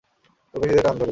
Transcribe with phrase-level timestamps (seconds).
[0.53, 0.99] ওর পেশীতে টান ধরেছে!